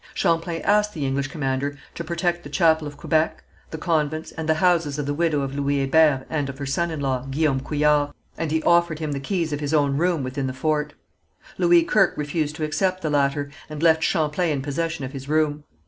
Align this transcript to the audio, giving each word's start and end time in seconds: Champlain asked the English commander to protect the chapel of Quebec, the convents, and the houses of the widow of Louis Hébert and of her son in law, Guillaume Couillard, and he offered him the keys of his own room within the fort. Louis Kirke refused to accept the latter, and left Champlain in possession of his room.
Champlain 0.15 0.63
asked 0.63 0.95
the 0.95 1.05
English 1.05 1.27
commander 1.27 1.77
to 1.93 2.03
protect 2.03 2.41
the 2.41 2.49
chapel 2.49 2.87
of 2.87 2.97
Quebec, 2.97 3.43
the 3.69 3.77
convents, 3.77 4.31
and 4.31 4.49
the 4.49 4.55
houses 4.55 4.97
of 4.97 5.05
the 5.05 5.13
widow 5.13 5.41
of 5.41 5.53
Louis 5.53 5.87
Hébert 5.87 6.25
and 6.27 6.49
of 6.49 6.57
her 6.57 6.65
son 6.65 6.89
in 6.89 6.99
law, 7.01 7.27
Guillaume 7.29 7.59
Couillard, 7.59 8.09
and 8.35 8.49
he 8.49 8.63
offered 8.63 8.97
him 8.97 9.11
the 9.11 9.19
keys 9.19 9.53
of 9.53 9.59
his 9.59 9.75
own 9.75 9.95
room 9.97 10.23
within 10.23 10.47
the 10.47 10.53
fort. 10.53 10.95
Louis 11.59 11.83
Kirke 11.83 12.17
refused 12.17 12.55
to 12.55 12.63
accept 12.63 13.03
the 13.03 13.11
latter, 13.11 13.51
and 13.69 13.83
left 13.83 14.01
Champlain 14.01 14.51
in 14.53 14.61
possession 14.63 15.05
of 15.05 15.11
his 15.11 15.29
room. 15.29 15.65